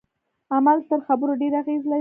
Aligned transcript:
عمل 0.55 0.77
تر 0.89 0.99
خبرو 1.07 1.33
ډیر 1.41 1.53
اغیز 1.61 1.81
لري. 1.85 1.89